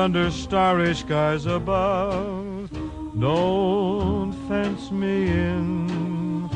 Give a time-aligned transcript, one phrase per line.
[0.00, 2.70] under starry skies above.
[3.20, 6.48] Don't fence me in.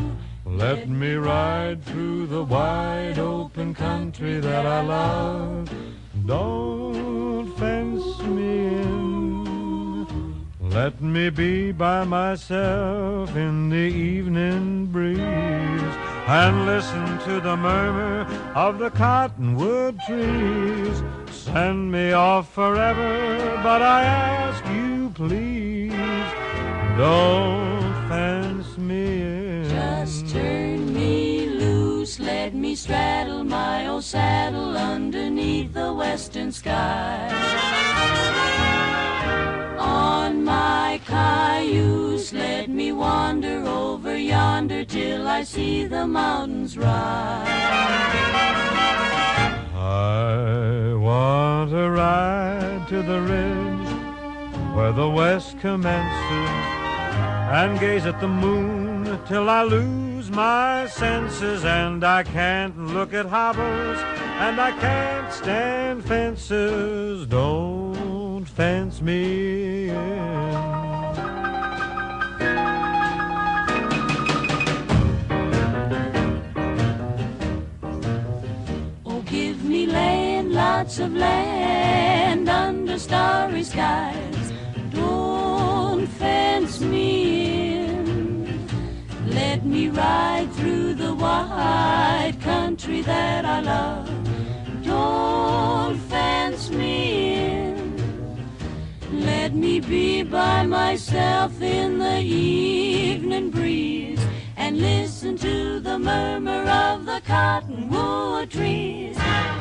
[0.46, 5.70] Let me ride through the wide open country that I love.
[6.24, 10.46] Don't fence me in.
[10.60, 15.94] Let me be by myself in the evening breeze
[16.38, 18.22] and listen to the murmur
[18.54, 21.02] of the cottonwood trees.
[21.44, 25.92] Send me off forever, but I ask you please,
[26.96, 29.68] don't fence me in.
[29.68, 37.28] Just turn me loose, let me straddle my old saddle underneath the western sky.
[39.78, 47.48] On my cayuse, let me wander over yonder till I see the mountains rise.
[49.76, 53.92] I want to ride to the ridge
[54.74, 56.50] where the west commences
[57.58, 63.26] and gaze at the moon till I lose my senses and I can't look at
[63.26, 63.98] hobbles
[64.44, 67.26] and I can't stand fences.
[67.26, 70.63] Don't fence me in.
[81.00, 84.52] Of land under starry skies.
[84.90, 88.68] Don't fence me in.
[89.26, 94.08] Let me ride through the wide country that I love.
[94.84, 97.96] Don't fence me in.
[99.10, 104.24] Let me be by myself in the evening breeze
[104.56, 106.53] and listen to the murmur
[107.14, 109.16] the cottonwood trees.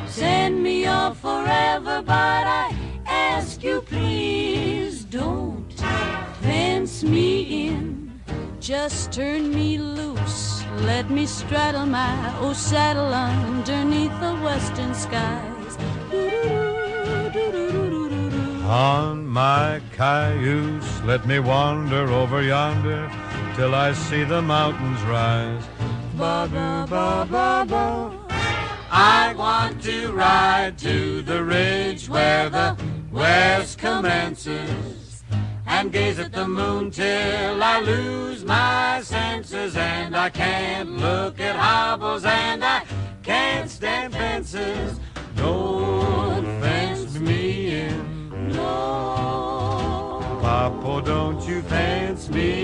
[0.08, 2.76] Send me off forever, but I
[3.06, 5.72] ask you please don't
[6.42, 8.22] fence me in.
[8.60, 15.78] Just turn me loose, let me straddle my old saddle underneath the western skies.
[18.66, 23.12] On my cayuse, let me wander over yonder
[23.56, 25.83] till I see the mountains rise.
[26.18, 28.12] Ba ba ba ba ba.
[28.92, 32.78] I want to ride to the ridge where the
[33.12, 35.24] west commences
[35.66, 41.56] and gaze at the moon till I lose my senses and I can't look at
[41.56, 42.84] hobbles and I
[43.24, 45.00] can't stand fences.
[45.36, 48.52] Don't fence me in.
[48.54, 50.20] No.
[50.42, 52.63] Papa, don't you fence me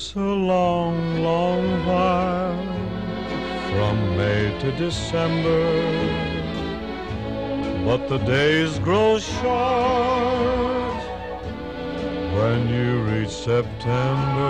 [0.00, 2.64] it's a long, long while
[3.68, 5.66] from May to December.
[7.84, 11.02] But the days grow short
[12.38, 14.46] when you reach September,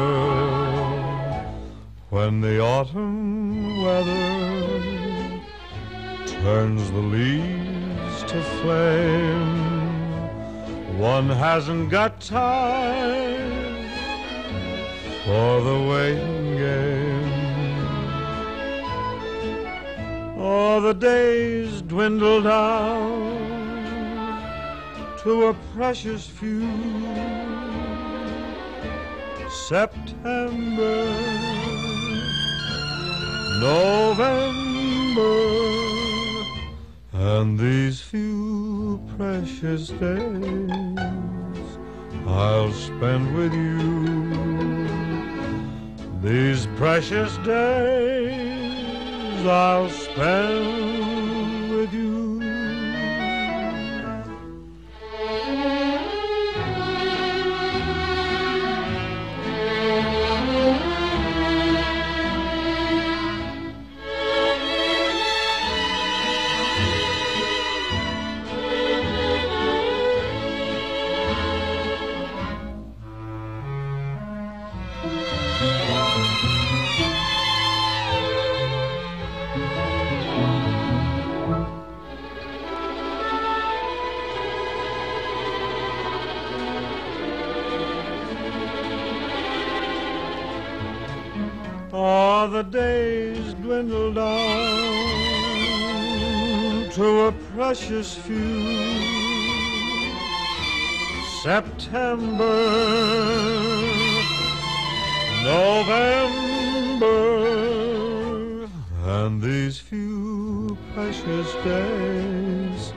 [2.11, 5.41] when the autumn weather
[6.27, 9.59] turns the leaves to flame.
[10.97, 13.50] One hasn't got time
[15.25, 17.31] for the waiting game.
[20.39, 23.21] Oh, the days dwindle down
[25.23, 26.69] to a precious few.
[29.51, 31.05] September,
[33.61, 35.37] November,
[37.13, 40.71] and these few precious days
[42.27, 44.60] I'll spend with you.
[46.23, 48.37] These precious days
[49.47, 52.30] I'll spend with you.
[91.93, 94.91] Ah, the days dwindle down
[96.93, 99.11] to a precious few.
[101.43, 102.61] September,
[105.43, 107.09] November,
[109.07, 112.93] and these few precious days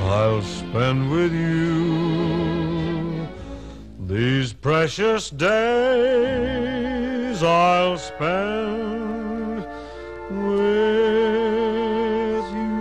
[0.00, 3.28] I'll spend with you.
[4.08, 6.81] These precious days
[7.42, 9.66] I'll spend
[10.30, 10.84] with
[12.54, 12.72] you.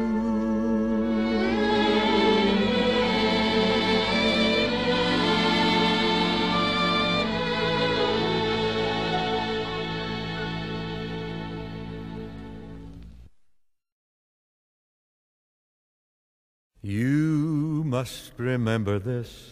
[16.83, 19.51] You must remember this.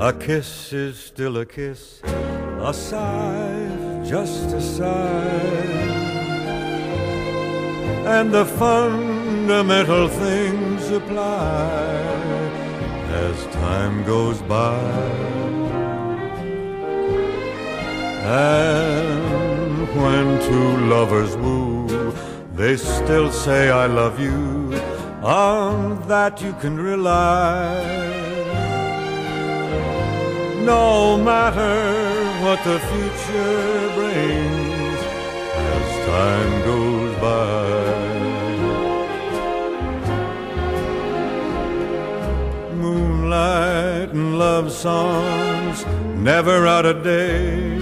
[0.00, 3.77] A kiss is still a kiss, a sigh,
[4.08, 5.68] just a sigh.
[8.16, 11.68] And the fundamental things apply
[13.26, 14.80] as time goes by.
[18.24, 22.14] And when two lovers woo,
[22.54, 24.72] they still say, I love you.
[25.22, 27.84] On that you can rely.
[30.64, 32.07] No matter
[32.42, 34.98] what the future brings
[35.70, 37.64] as time goes by.
[42.74, 47.80] Moonlight and love songs never out of date.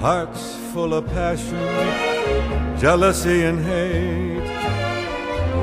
[0.00, 4.28] Hearts full of passion, jealousy and hate.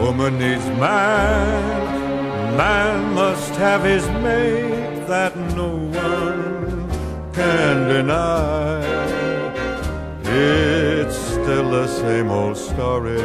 [0.01, 5.94] Woman needs man, man must have his mate that no one
[7.35, 8.79] can deny.
[10.23, 13.19] It's still the same old story,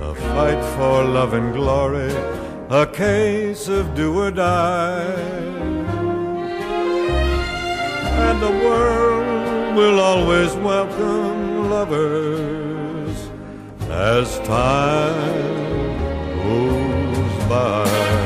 [0.00, 2.12] a fight for love and glory,
[2.70, 5.02] a case of do or die.
[8.26, 13.16] And the world will always welcome lovers
[13.90, 15.48] as time
[16.44, 18.21] goes by.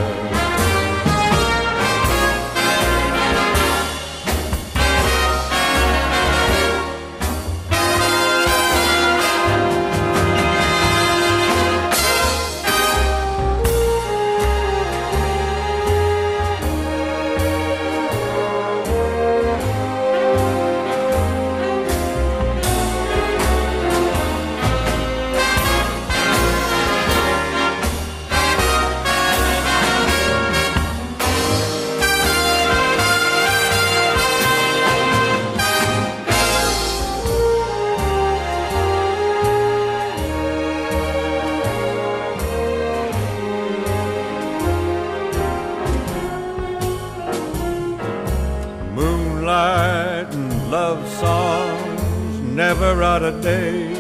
[52.79, 53.97] Never out of date.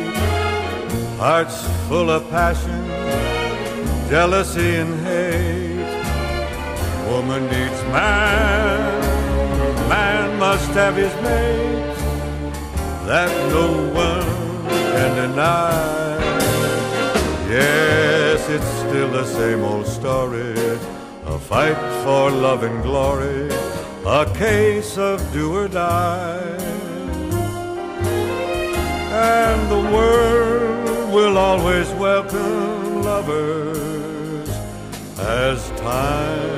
[1.16, 2.84] Hearts full of passion,
[4.10, 5.94] jealousy and hate.
[7.10, 9.00] Woman needs man,
[9.88, 11.96] man must have his mate.
[13.06, 14.28] That no one
[14.92, 16.18] can deny.
[17.48, 20.54] Yes, it's still the same old story.
[21.24, 23.48] A fight for love and glory.
[24.04, 26.35] A case of do or die.
[29.16, 34.50] And the world will always welcome lovers
[35.18, 36.55] as time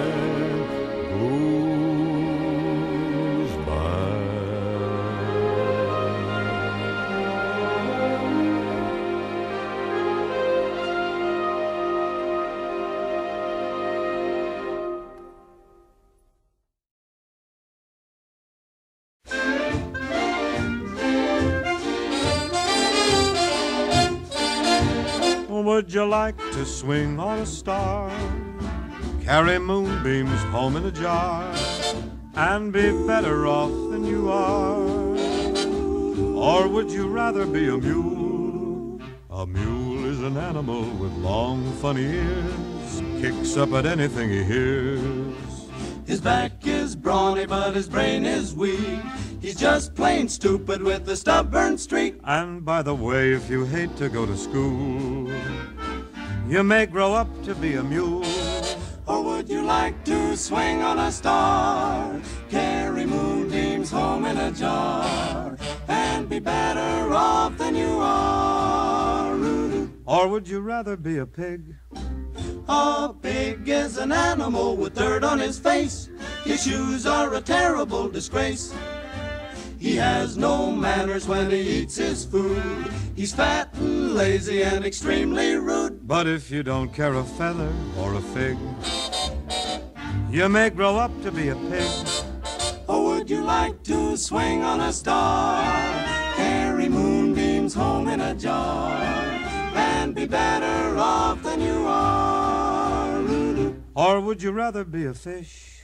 [26.68, 28.10] swing on a star?
[29.22, 31.52] Carry moonbeams home in a jar
[32.34, 34.78] and be better off than you are?
[36.37, 39.00] Or would you rather be a mule?
[39.30, 45.68] A mule is an animal with long, funny ears, kicks up at anything he hears.
[46.06, 49.02] His back is brawny, but his brain is weak.
[49.40, 52.18] He's just plain stupid with a stubborn streak.
[52.25, 55.30] And by the way, if you hate to go to school,
[56.49, 58.25] you may grow up to be a mule.
[59.07, 62.21] Or would you like to swing on a star?
[62.50, 65.57] Carry moonbeams home in a jar
[65.88, 69.37] and be better off than you are.
[70.07, 71.75] Or would you rather be a pig?
[72.69, 76.09] A pig is an animal with dirt on his face.
[76.45, 78.75] His shoes are a terrible disgrace.
[79.78, 82.90] He has no manners when he eats his food.
[83.14, 86.06] He's fat and lazy and extremely rude.
[86.06, 88.58] But if you don't care a feather or a fig,
[90.30, 91.90] you may grow up to be a pig.
[92.88, 95.62] Or would you like to swing on a star?
[96.35, 98.90] Carry moonbeams home in a jar
[99.75, 103.23] and be better off than you are.
[103.94, 105.82] Or would you rather be a fish?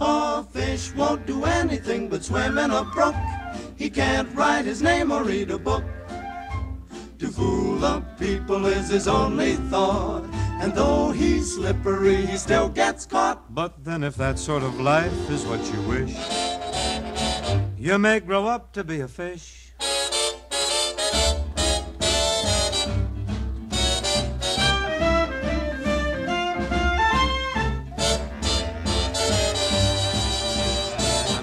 [0.00, 3.14] A fish won't do anything but swim in a brook.
[3.76, 5.84] He can't write his name or read a book.
[7.18, 10.24] To fool the people is his only thought.
[10.60, 13.54] And though he's slippery, he still gets caught.
[13.54, 16.14] But then, if that sort of life is what you wish,
[17.76, 19.67] you may grow up to be a fish.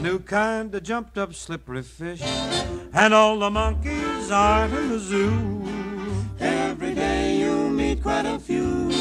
[0.05, 2.21] New kind of jumped up slippery fish,
[2.93, 5.63] and all the monkeys are in the zoo.
[6.39, 8.91] Every day you meet quite a few.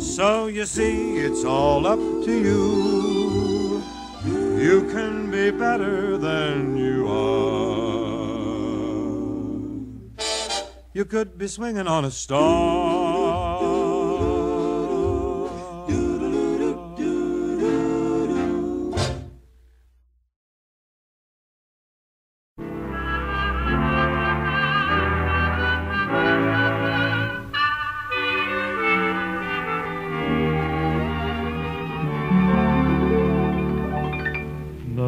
[0.00, 3.82] So you see, it's all up to you.
[4.64, 8.38] You can be better than you are.
[10.94, 12.97] You could be swinging on a star.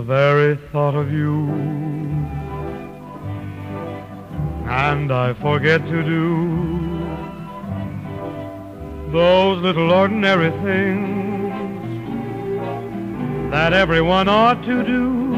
[0.00, 1.47] The very thought of you,
[4.66, 7.02] and I forget to do
[9.12, 11.52] those little ordinary things
[13.50, 15.35] that everyone ought to do.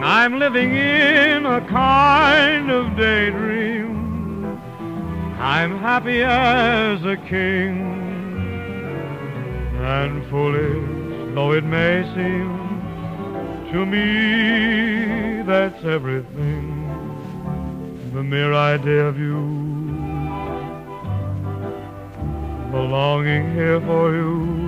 [0.00, 4.46] I'm living in a kind of daydream.
[5.40, 7.82] I'm happy as a king
[9.80, 10.97] and foolish
[11.34, 12.50] though it may seem
[13.72, 16.66] to me that's everything
[18.14, 19.68] the mere idea of you
[22.72, 24.58] the longing here for you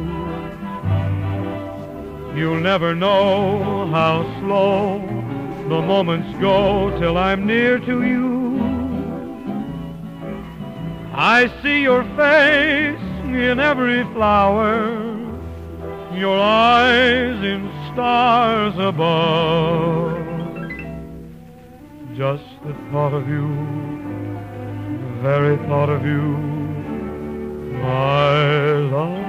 [2.35, 4.99] you'll never know how slow
[5.71, 8.59] the moments go till I'm near to you.
[11.13, 15.10] I see your face in every flower
[16.21, 20.19] your eyes in stars above.
[22.15, 23.49] Just the thought of you,
[25.01, 26.21] the very thought of you,
[27.83, 29.20] my love.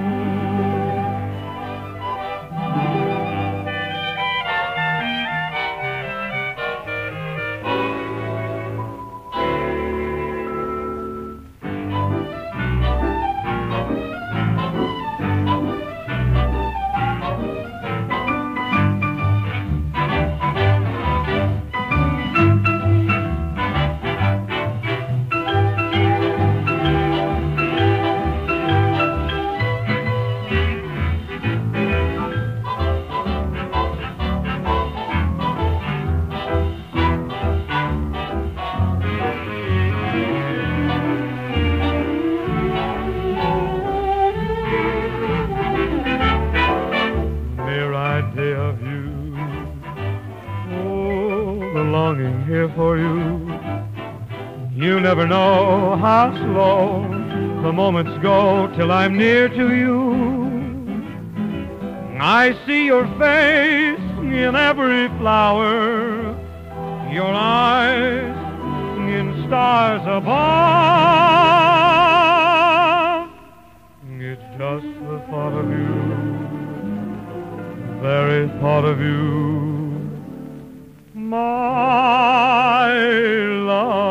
[57.91, 60.13] Moments go till I'm near to you.
[62.21, 66.21] I see your face in every flower,
[67.12, 68.38] your eyes
[69.10, 70.21] in stars above.
[74.21, 75.89] It's just the thought of you
[77.88, 80.10] the very thought of you,
[81.13, 82.93] my
[83.67, 84.11] love.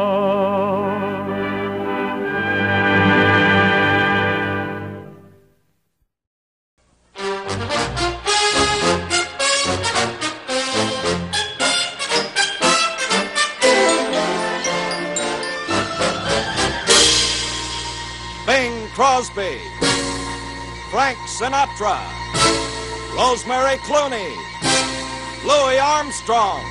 [19.21, 19.59] Crosby,
[20.91, 22.00] Frank Sinatra,
[23.15, 24.35] Rosemary Clooney,
[25.45, 26.65] Louis Armstrong,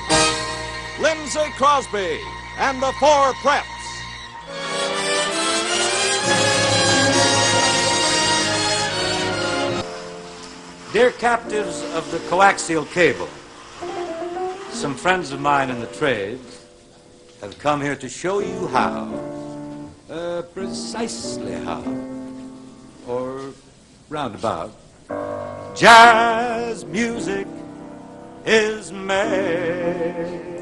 [1.00, 2.20] Lindsay Crosby
[2.58, 3.66] and the Four Preps.
[10.92, 13.30] Dear captives of the coaxial cable,
[14.72, 16.66] some friends of mine in the trades
[17.42, 19.14] have come here to show you how,
[20.10, 22.19] uh, precisely how,
[23.10, 23.54] or
[24.08, 24.72] roundabout,
[25.76, 27.48] jazz music
[28.46, 30.62] is made.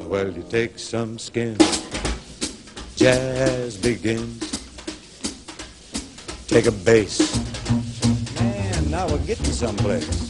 [0.00, 1.56] Well, you take some skin,
[2.96, 4.50] jazz begins.
[6.48, 7.18] Take a bass.
[8.40, 10.28] Man, now we're getting someplace.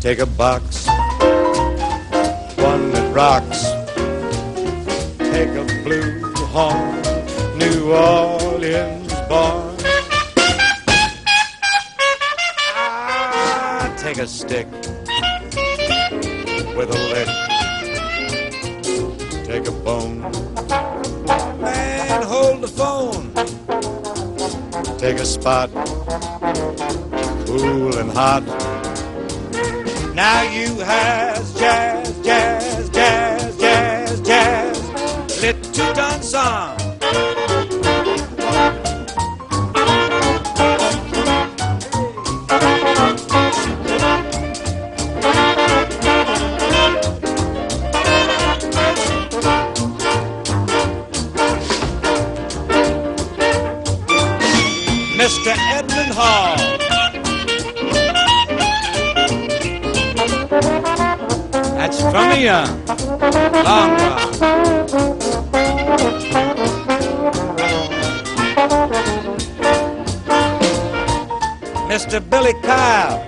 [0.00, 0.86] Take a box,
[2.58, 3.62] one that rocks.
[5.18, 6.20] Take a blue
[6.52, 7.02] horn,
[7.62, 9.76] New Orleans born.
[12.74, 14.66] Ah, take a stick
[16.76, 17.28] with a lick.
[19.46, 20.22] Take a bone.
[21.60, 23.32] Man, hold the phone.
[24.98, 25.70] Take a spot,
[27.46, 28.42] cool and hot.
[30.16, 35.40] Now you has jazz, jazz, jazz, jazz, jazz.
[35.40, 36.81] Little done song.
[62.42, 64.32] That's from a young, long gone.
[71.88, 72.18] Mr.
[72.28, 73.24] Billy Kyle.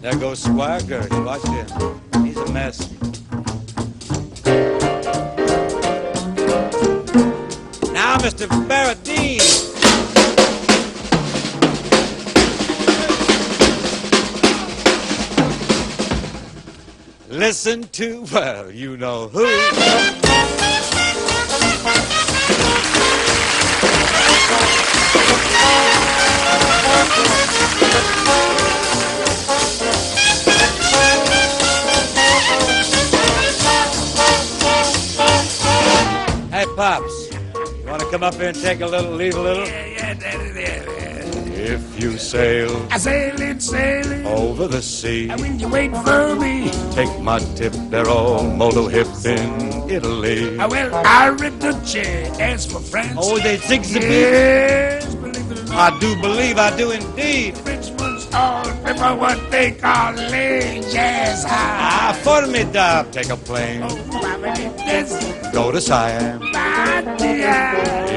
[0.00, 0.80] There goes Squire.
[1.22, 1.66] Watch him.
[2.24, 2.90] He's a mess.
[7.92, 8.65] Now, Mr.
[17.28, 19.44] Listen to, well, you know who.
[36.52, 39.95] Hey, Pops, you want to come up here and take a little, leave a little?
[41.68, 44.24] If you sail I sailing, sailing.
[44.26, 48.86] over the sea, And when you wait for me, take my tip, they're all moto
[48.86, 50.58] hip in Italy.
[50.60, 51.96] I will Ariduce.
[52.38, 54.08] As for France, Oh, they sing the beat.
[54.08, 57.58] yes, believe it or not, I do believe, I do indeed.
[57.58, 62.12] Frenchman's all remember what they call late jazz high.
[62.12, 63.10] Ah, formidable.
[63.10, 63.88] Take a plane, Oh,
[64.22, 65.14] family, that's
[65.56, 66.42] go to Siam.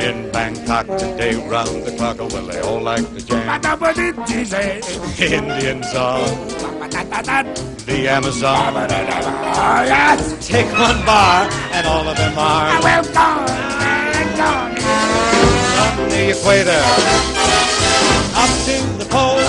[0.04, 3.48] In Bangkok today, round the clock, oh, well, they all like to jam.
[5.18, 6.28] Indian song,
[7.88, 8.74] the Amazon.
[9.88, 10.48] Yes.
[10.50, 12.82] Take one bar, and all of them are
[15.96, 16.84] from the equator
[18.36, 19.40] up to the pole.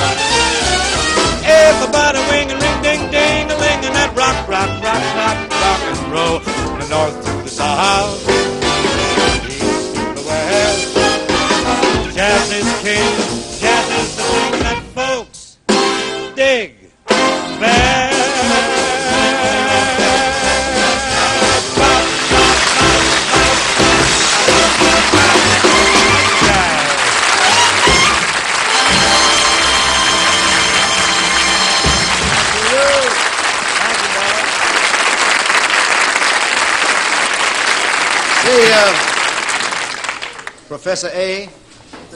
[1.42, 5.80] Everybody wing and ring, ding, ding, a ling, and that rock, rock, rock, rock, rock
[5.90, 6.38] and roll.
[6.38, 7.66] From the north the
[9.42, 9.58] to
[10.14, 10.94] the west.
[12.14, 13.12] Jazz is king,
[13.60, 15.58] jazz is the thing that folks
[16.34, 16.74] dig
[17.60, 18.19] best.
[40.82, 41.46] Professor A,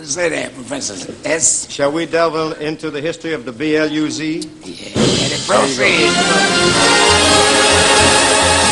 [0.03, 1.71] Say that, Professor S.
[1.71, 4.43] shall we delve into the history of the BLUZ?
[4.65, 6.09] Yeah, proceed.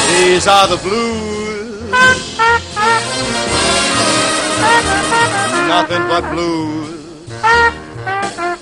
[0.08, 1.90] These are the blues.
[5.68, 7.28] Nothing but blues.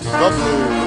[0.03, 0.81] The blues.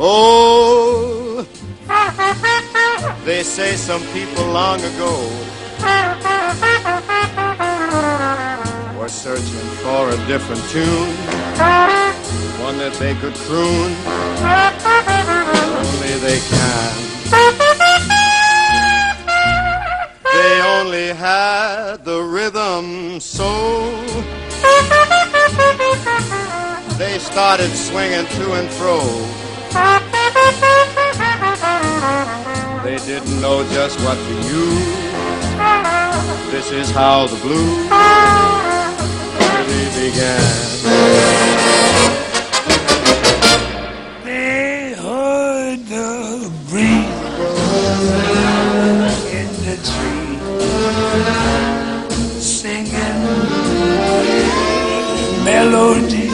[0.00, 0.47] Oh,
[3.28, 5.12] they say some people long ago
[8.98, 11.12] were searching for a different tune,
[12.64, 13.92] one that they could croon.
[15.84, 16.94] Only they can.
[20.32, 23.90] They only had the rhythm so
[26.96, 29.28] they started swinging to and fro.
[32.84, 34.98] They didn't know just what to use.
[36.50, 37.90] This is how the blues
[39.68, 40.40] really began.
[44.24, 47.18] They heard the breeze
[49.38, 50.38] in the tree
[52.40, 53.20] singing
[55.44, 56.28] melody.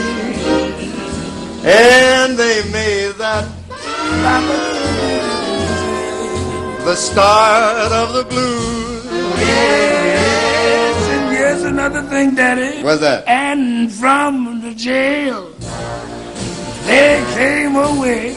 [1.67, 3.04] And they made
[6.95, 9.05] the start of the blues.
[9.41, 12.85] Yes, and here's another thing, Daddy.
[12.85, 13.27] What's that?
[13.27, 15.51] And from the jail,
[16.87, 18.35] they came away.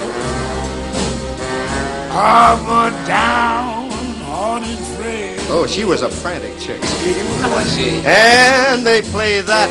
[2.09, 3.91] Harbor down,
[4.25, 5.37] hearted frail.
[5.49, 6.81] Oh, she was a frantic chick.
[6.81, 8.01] Was she?
[8.05, 9.69] And they played that,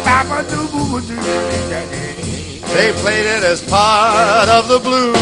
[2.73, 5.17] they played it as part of the blues.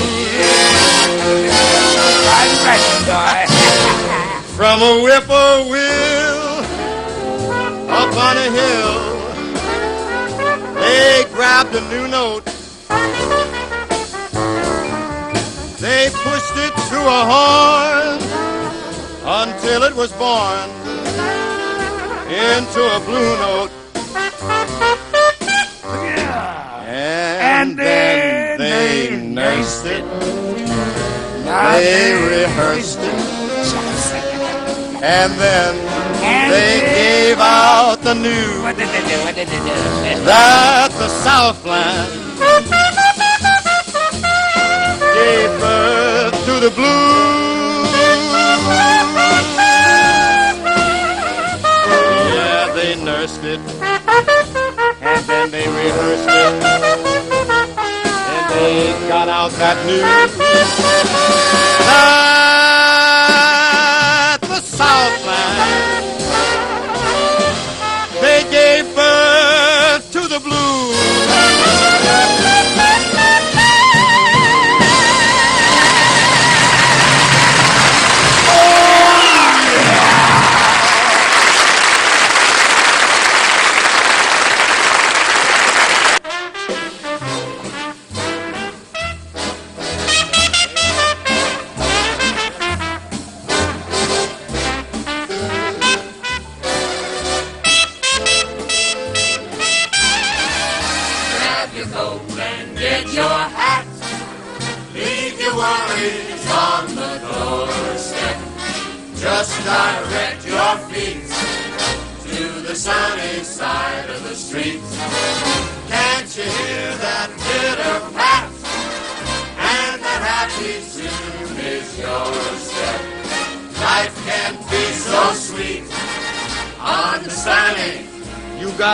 [2.26, 2.93] Right, right, boy.
[4.56, 6.44] From a whippoorwill
[7.90, 8.94] up on a hill,
[10.74, 12.44] they grabbed a new note.
[15.80, 18.20] They pushed it through a horn
[19.26, 20.70] until it was born
[22.30, 23.70] into a blue note.
[25.84, 26.82] Yeah.
[26.86, 30.04] And, And then then they nursed it,
[31.44, 33.43] they rehearsed it,
[35.04, 35.76] and then
[36.24, 38.62] And they gave out the news.
[38.62, 39.16] What did they do?
[39.24, 40.24] What did they do?
[40.24, 42.10] that the Southland
[45.12, 47.84] gave birth to the blues.
[52.32, 53.60] Yeah, they nursed it,
[55.02, 56.64] and then they rehearsed it,
[58.32, 60.34] and they got out that news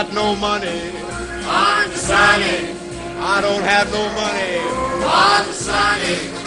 [0.03, 0.89] got no money,
[1.45, 2.73] on the sunny,
[3.19, 4.57] I don't have no money.
[5.05, 6.40] on the sunny.